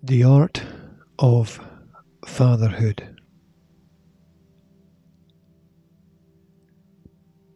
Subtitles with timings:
[0.00, 0.62] The Art
[1.18, 1.60] of
[2.24, 3.20] Fatherhood.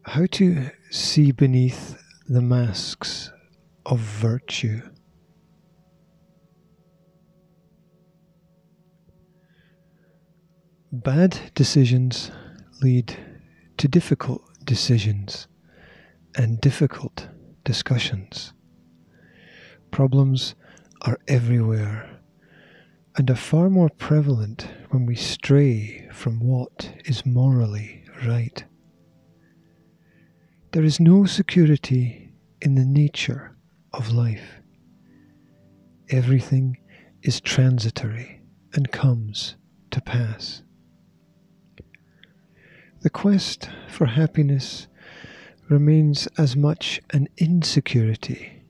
[0.05, 1.97] How to see beneath
[2.29, 3.31] the masks
[3.87, 4.83] of virtue.
[10.91, 12.33] Bad decisions
[12.83, 13.17] lead
[13.77, 15.47] to difficult decisions
[16.35, 17.29] and difficult
[17.63, 18.53] discussions.
[19.93, 20.57] Problems
[21.03, 22.12] are everywhere
[23.17, 28.65] and are far more prevalent when we stray from what is morally right.
[30.73, 33.57] There is no security in the nature
[33.93, 34.61] of life.
[36.09, 36.79] Everything
[37.23, 38.41] is transitory
[38.73, 39.57] and comes
[39.91, 40.63] to pass.
[43.03, 44.87] The quest for happiness
[45.69, 48.63] remains as much an insecurity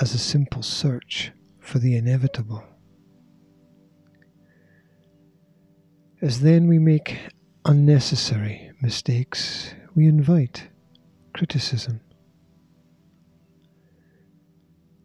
[0.00, 2.64] as a simple search for the inevitable.
[6.22, 7.18] As then we make
[7.64, 10.68] unnecessary mistakes, we invite
[11.34, 12.00] criticism.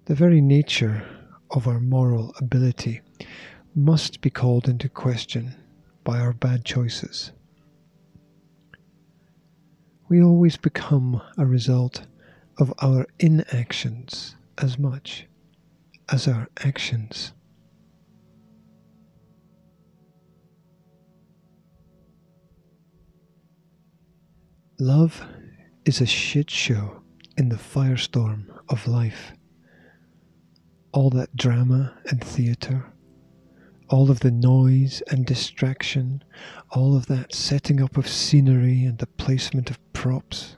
[0.06, 1.04] The very nature
[1.50, 3.02] of our moral ability
[3.73, 5.56] must be called into question
[6.04, 7.32] by our bad choices.
[10.10, 12.06] We always become a result
[12.60, 15.26] of our inactions as much
[16.10, 17.34] as our actions.
[24.80, 25.25] Love
[25.86, 27.02] is a shit show
[27.36, 29.33] in the firestorm of life.
[30.92, 32.94] All that drama and theatre,
[33.89, 36.23] all of the noise and distraction,
[36.70, 40.58] all of that setting up of scenery and the placement of props,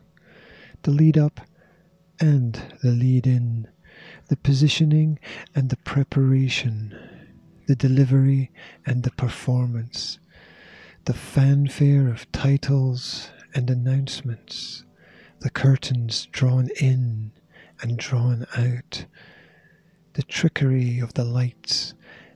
[0.84, 1.40] the lead up
[2.20, 3.70] and the lead in,
[4.28, 5.18] the positioning
[5.56, 6.94] and the preparation,
[7.70, 8.52] the delivery
[8.86, 10.20] and the performance,
[11.06, 14.84] the fanfare of titles and announcements,
[15.40, 17.32] the curtains drawn in
[17.82, 19.06] and drawn out,
[20.14, 21.94] the trickery of the lights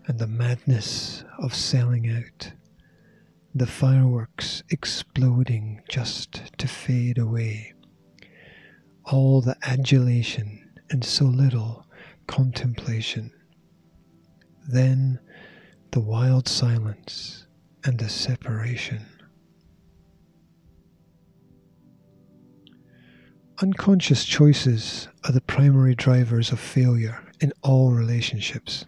[0.08, 2.54] and the madness of selling out,
[3.54, 7.74] the fireworks exploding just to fade away,
[9.06, 11.86] all the adulation and so little
[12.28, 13.32] contemplation.
[14.68, 15.20] Then
[15.92, 17.48] the wild silence
[17.84, 19.06] and the separation.
[23.62, 28.86] Unconscious choices are the primary drivers of failure in all relationships.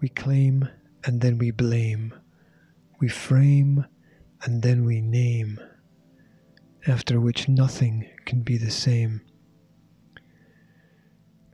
[0.00, 0.68] We claim
[1.04, 2.14] and then we blame.
[3.00, 3.84] We frame
[4.44, 5.58] and then we name,
[6.86, 9.22] after which nothing can be the same.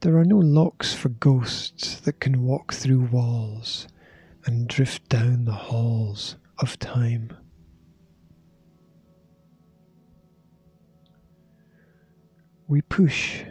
[0.01, 3.87] There are no locks for ghosts that can walk through walls
[4.45, 7.35] and drift down the halls of time.
[12.69, 13.45] We push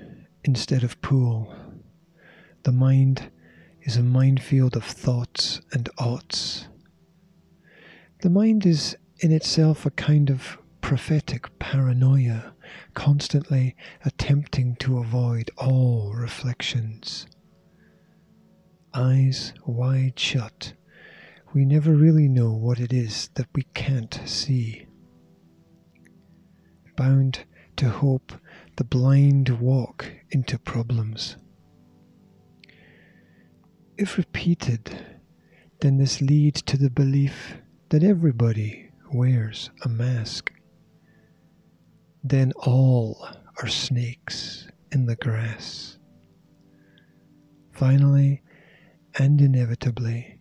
[0.45, 1.55] instead of pull.
[2.65, 3.31] The mind
[3.81, 6.69] is a minefield of thoughts and oughts.
[8.21, 12.53] The mind is in itself a kind of prophetic paranoia,
[12.93, 13.75] constantly
[14.05, 17.27] attempting to avoid all reflections.
[18.93, 20.75] Eyes wide shut,
[21.55, 24.87] we never really know what it is that we can't see.
[26.97, 27.45] Bound
[27.77, 28.33] to hope
[28.77, 31.37] the blind walk into problems.
[33.97, 35.07] If repeated,
[35.81, 37.57] then this leads to the belief
[37.89, 40.53] that everybody wears a mask.
[42.23, 43.27] Then all
[43.63, 45.99] are snakes in the grass.
[47.73, 48.43] Finally,
[49.19, 50.39] and inevitably,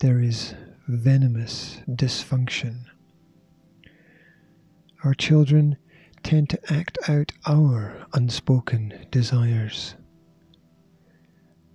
[0.00, 0.54] there is
[0.88, 2.84] venomous dysfunction.
[5.04, 5.76] Our children
[6.22, 9.94] tend to act out our unspoken desires.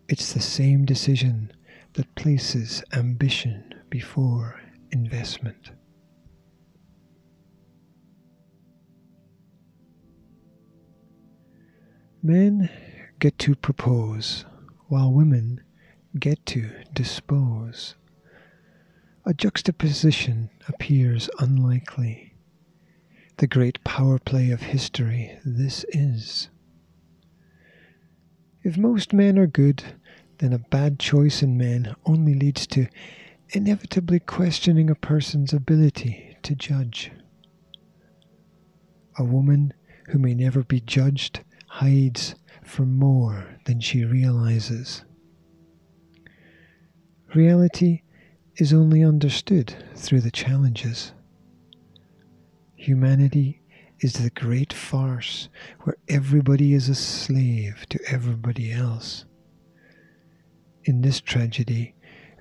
[0.10, 1.54] It's the same decision
[1.94, 4.60] that places ambition before
[4.92, 5.72] investment.
[12.24, 12.70] Men
[13.20, 14.46] get to propose,
[14.88, 15.62] while women
[16.20, 17.96] get to dispose.
[19.26, 22.31] A juxtaposition appears unlikely
[23.42, 26.50] the great power play of history this is.
[28.64, 29.84] If most men are good,
[30.38, 32.86] then a bad choice in men only leads to
[33.50, 37.10] inevitably questioning a person's ability to judge.
[39.18, 39.74] A woman
[40.10, 45.04] who may never be judged hides from more than she realizes.
[47.34, 48.04] Reality
[48.58, 51.14] is only understood through the challenges.
[52.82, 53.62] Humanity
[54.00, 55.50] is the great farce
[55.82, 59.26] where everybody is a slave to everybody else.
[60.86, 61.94] In this tragedy,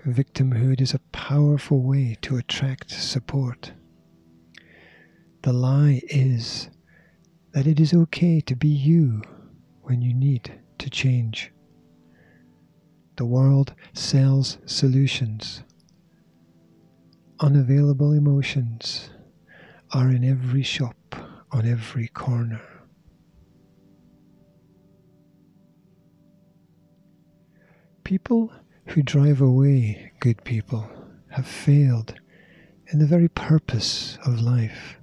[0.07, 3.73] victimhood is a powerful way to attract support.
[5.43, 6.71] The lie is
[7.53, 9.21] that it is okay to be you
[9.83, 11.53] when you need to change.
[13.17, 15.65] The world sells solutions.
[17.41, 19.11] Unavailable emotions
[19.93, 21.17] are in every shop,
[21.51, 22.61] on every corner.
[28.05, 28.53] People
[28.87, 30.89] who drive away good people
[31.31, 32.15] have failed
[32.93, 34.97] in the very purpose of life.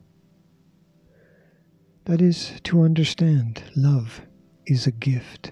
[2.05, 4.21] That is to understand love
[4.65, 5.51] is a gift,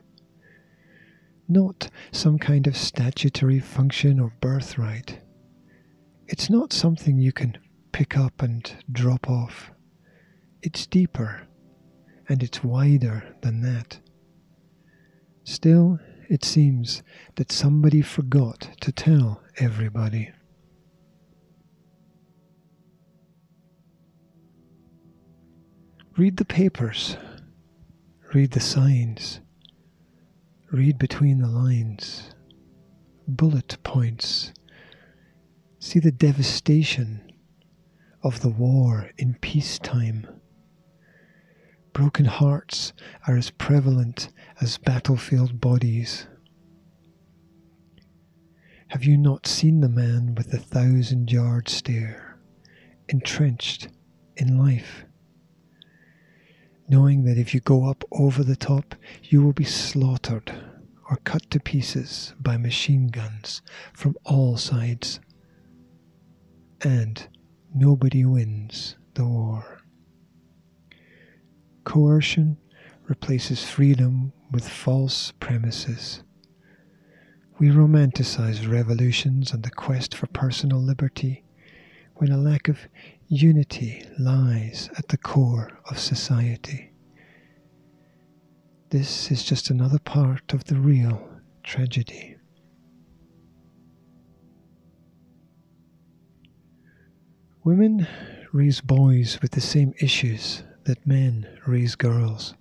[1.48, 5.20] not some kind of statutory function or birthright.
[6.28, 7.58] It's not something you can
[7.96, 9.72] pick up and drop off.
[10.62, 11.48] It's deeper
[12.28, 14.00] and it's wider than that.
[15.46, 16.00] Still,
[16.30, 17.04] it seems
[17.36, 20.30] that somebody forgot to tell everybody.
[26.18, 27.16] Read the papers,
[28.34, 29.40] read the signs,
[30.70, 32.36] read between the lines,
[33.26, 34.52] bullet points,
[35.80, 37.22] see the devastation
[38.26, 40.28] of the war in peacetime.
[41.94, 42.92] Broken hearts
[43.26, 44.30] are as prevalent
[44.60, 46.28] as battlefield bodies.
[48.90, 52.38] Have you not seen the man with the thousand yard stare,
[53.08, 53.88] entrenched
[54.36, 55.06] in life?
[56.88, 60.54] knowing that if you go up over the top, you will be slaughtered
[61.10, 63.62] or cut to pieces by machine guns
[63.94, 65.20] from all sides.
[66.82, 67.28] And
[67.76, 69.82] nobody wins the war.
[71.84, 72.58] Coercion
[73.08, 76.24] replaces freedom with false premises.
[77.60, 81.44] We romanticize revolutions and the quest for personal liberty
[82.16, 82.80] when a lack of
[83.28, 86.94] unity lies at the core of society.
[88.90, 91.28] This is just another part of the real
[91.64, 92.35] tragedy.
[97.66, 98.08] Women
[98.54, 102.54] raise boys with the same issues that men raise girls.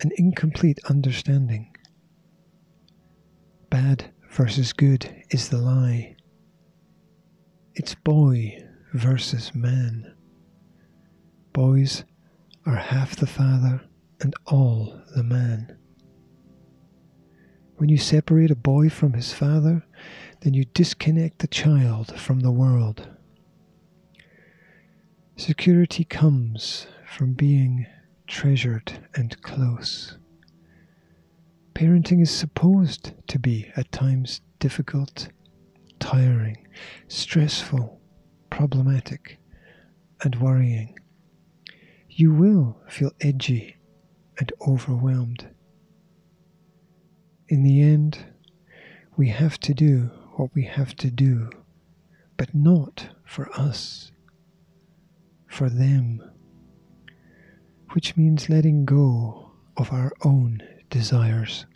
[0.00, 1.74] An incomplete understanding.
[3.68, 6.14] Bad versus good is the lie.
[7.74, 8.64] It's boy
[8.94, 10.14] versus man.
[11.52, 12.04] Boys
[12.66, 13.82] are half the father
[14.20, 15.76] and all the man.
[17.78, 19.84] When you separate a boy from his father,
[20.42, 23.08] then you disconnect the child from the world.
[25.40, 27.86] Security comes from being
[28.26, 30.18] treasured and close.
[31.74, 35.28] Parenting is supposed to be at times difficult,
[35.98, 36.68] tiring,
[37.08, 38.02] stressful,
[38.50, 39.38] problematic
[40.22, 40.98] and worrying.
[42.10, 43.76] You will feel edgy
[44.38, 45.48] and overwhelmed.
[47.48, 48.26] In the end,
[49.16, 51.48] we have to do what we have to do,
[52.36, 54.12] but not for us,
[55.50, 56.22] for them,
[57.90, 61.66] which means letting go of our own desires.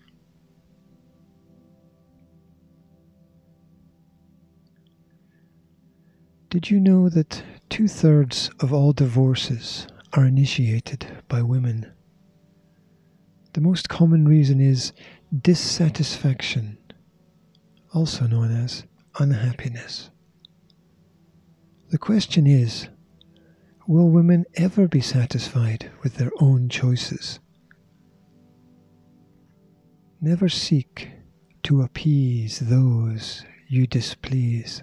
[6.50, 11.93] Did you know that two thirds of all divorces are initiated by women?
[13.54, 14.93] The most common reason is
[15.37, 16.78] dissatisfaction,
[17.93, 18.85] also known as
[19.19, 20.11] unhappiness.
[21.90, 22.88] The question is
[23.86, 27.40] will women ever be satisfied with their own choices?
[30.20, 31.10] Never seek
[31.64, 34.82] to appease those you displease.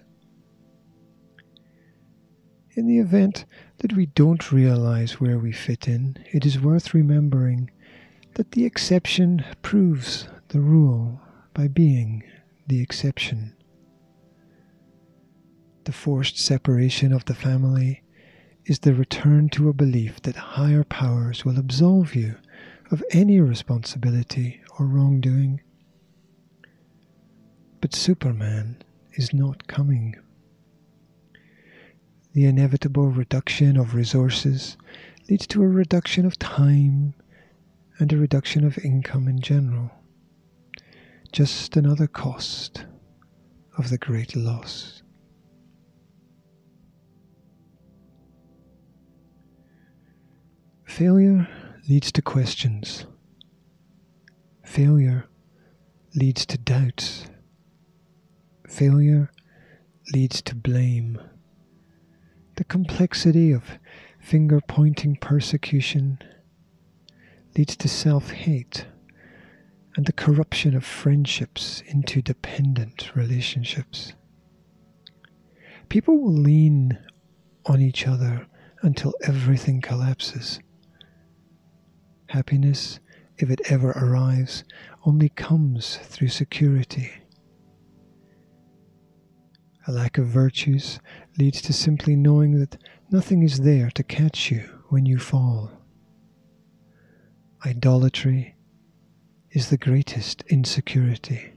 [2.74, 3.46] In the event
[3.80, 7.70] that we don't realize where we fit in, it is worth remembering
[8.36, 11.20] that the exception proves the rule
[11.54, 12.24] by being
[12.68, 13.56] the exception.
[15.84, 18.04] The forced separation of the family
[18.66, 22.36] is the return to a belief that higher powers will absolve you
[22.92, 25.62] of any responsibility or wrongdoing.
[27.80, 30.16] But Superman is not coming
[32.34, 34.78] the inevitable reduction of resources
[35.30, 37.14] leads to a reduction of time
[38.00, 39.92] and a reduction of income in general.
[41.34, 42.86] Just another cost
[43.78, 45.01] of the great loss.
[50.98, 51.48] Failure
[51.88, 53.06] leads to questions.
[54.66, 55.26] Failure
[56.16, 57.28] leads to doubts.
[58.68, 59.32] Failure
[60.14, 61.18] leads to blame.
[62.58, 63.80] The complexity of
[64.20, 66.20] finger pointing persecution
[67.58, 68.86] leads to self hate
[69.96, 74.12] and the corruption of friendships into dependent relationships.
[75.88, 77.00] People will lean
[77.66, 78.46] on each other
[78.84, 80.60] until everything collapses.
[82.32, 83.02] Happiness,
[83.40, 84.64] if it ever arrives,
[85.06, 87.12] only comes through security.
[89.86, 91.02] A lack of virtues
[91.38, 92.78] leads to simply knowing that
[93.10, 95.72] nothing is there to catch you when you fall.
[97.66, 98.56] Idolatry
[99.50, 101.52] is the greatest insecurity.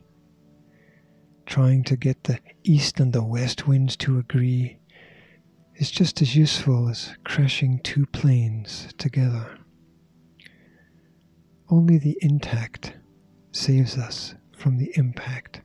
[1.47, 4.79] Trying to get the east and the west winds to agree
[5.77, 9.61] is just as useful as crashing two planes together.
[11.71, 12.95] Only the intact
[13.53, 15.63] saves us from the impact.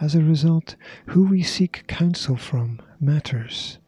[0.00, 3.78] As a result, who we seek counsel from matters,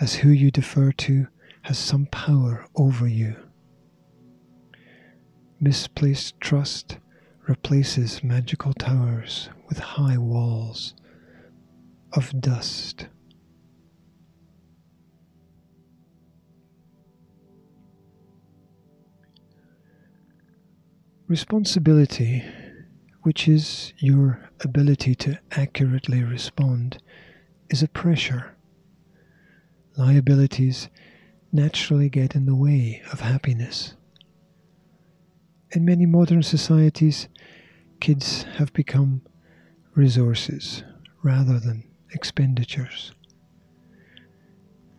[0.00, 1.26] as who you defer to
[1.62, 3.36] has some power over you.
[5.60, 6.98] Misplaced trust
[7.46, 10.94] replaces magical towers with high walls
[12.12, 13.08] of dust.
[21.30, 22.42] Responsibility,
[23.22, 27.00] which is your ability to accurately respond,
[27.68, 28.56] is a pressure.
[29.96, 30.88] Liabilities
[31.52, 33.94] naturally get in the way of happiness.
[35.70, 37.28] In many modern societies,
[38.00, 39.22] kids have become
[39.94, 40.82] resources
[41.22, 43.12] rather than expenditures.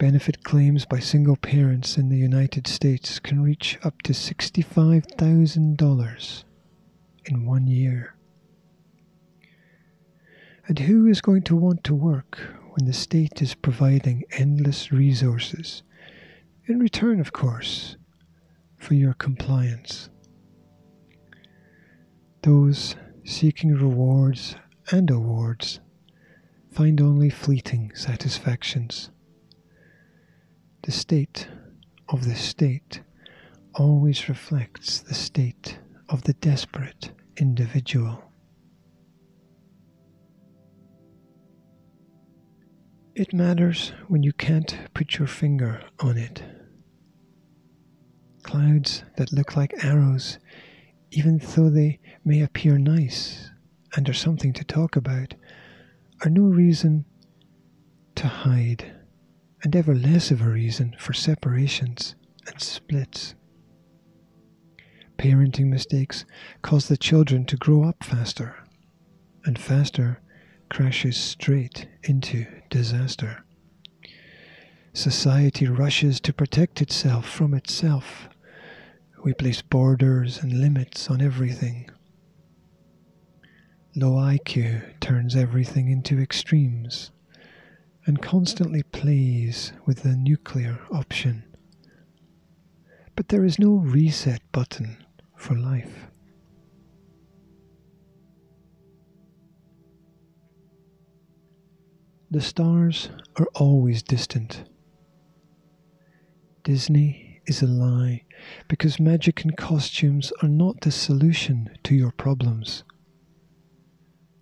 [0.02, 6.44] Benefit claims by single parents in the United States can reach up to $65,000
[7.26, 8.16] in one year.
[10.68, 12.40] And who is going to want to work
[12.72, 15.84] when the state is providing endless resources?
[16.66, 17.96] In return, of course,
[18.78, 20.10] for your compliance.
[22.42, 24.56] Those seeking rewards
[24.92, 25.80] and awards
[26.72, 29.12] find only fleeting satisfactions.
[30.84, 31.48] The state
[32.10, 33.02] of the state
[33.76, 38.24] always reflects the state of the desperate individual.
[43.16, 46.44] It matters when you can't put your finger on it.
[48.44, 50.40] Clouds that look like arrows
[51.12, 53.50] even though they may appear nice
[53.96, 55.34] and are something to talk about,
[56.24, 57.04] are no reason
[58.16, 58.92] to hide,
[59.64, 62.16] and ever less of a reason for separations
[62.48, 63.36] and splits.
[65.18, 66.26] Parenting mistakes
[66.62, 68.56] cause the children to grow up faster,
[69.46, 70.20] and faster
[70.70, 73.44] crashes straight into disaster.
[74.94, 78.30] Society rushes to protect itself from itself
[79.24, 81.90] we place borders and limits on everything.
[83.96, 87.12] Low IQ turns everything into extremes
[88.06, 91.44] and constantly plays with the nuclear option.
[93.16, 94.98] But there is no reset button
[95.36, 96.08] for life.
[102.32, 104.64] The stars are always distant.
[106.64, 108.24] Disney is a lie
[108.70, 112.84] because magic and costumes are not the solution to your problems.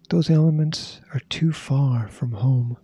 [0.09, 2.77] Those elements are too far from home.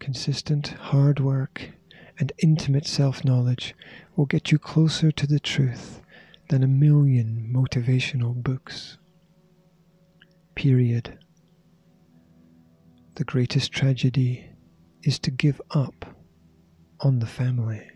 [0.00, 1.70] Consistent hard work
[2.18, 3.74] and intimate self knowledge
[4.16, 6.00] will get you closer to the truth
[6.48, 8.98] than a million motivational books.
[10.56, 11.16] Period.
[13.14, 14.50] The greatest tragedy
[15.04, 16.16] is to give up
[17.00, 17.86] on the family.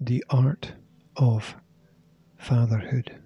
[0.00, 0.72] the art
[1.16, 1.54] of
[2.36, 3.23] fatherhood.